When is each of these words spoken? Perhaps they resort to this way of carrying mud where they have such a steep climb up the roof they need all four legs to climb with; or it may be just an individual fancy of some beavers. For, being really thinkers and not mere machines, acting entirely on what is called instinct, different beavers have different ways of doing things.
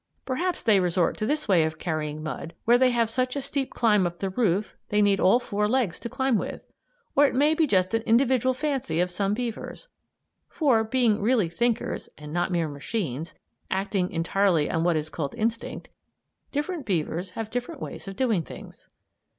Perhaps 0.25 0.63
they 0.63 0.79
resort 0.79 1.15
to 1.19 1.27
this 1.27 1.47
way 1.47 1.63
of 1.63 1.77
carrying 1.77 2.23
mud 2.23 2.55
where 2.65 2.79
they 2.79 2.89
have 2.89 3.07
such 3.07 3.35
a 3.35 3.39
steep 3.41 3.69
climb 3.69 4.07
up 4.07 4.17
the 4.17 4.31
roof 4.31 4.75
they 4.89 4.99
need 4.99 5.19
all 5.19 5.39
four 5.39 5.67
legs 5.67 5.99
to 5.99 6.09
climb 6.09 6.39
with; 6.39 6.63
or 7.15 7.27
it 7.27 7.35
may 7.35 7.53
be 7.53 7.67
just 7.67 7.93
an 7.93 8.01
individual 8.01 8.55
fancy 8.55 8.99
of 8.99 9.11
some 9.11 9.35
beavers. 9.35 9.89
For, 10.49 10.83
being 10.83 11.21
really 11.21 11.49
thinkers 11.49 12.09
and 12.17 12.33
not 12.33 12.51
mere 12.51 12.67
machines, 12.67 13.35
acting 13.69 14.09
entirely 14.11 14.71
on 14.71 14.83
what 14.83 14.95
is 14.95 15.11
called 15.11 15.35
instinct, 15.35 15.87
different 16.51 16.87
beavers 16.87 17.29
have 17.37 17.51
different 17.51 17.79
ways 17.79 18.07
of 18.07 18.15
doing 18.15 18.41
things. 18.41 18.89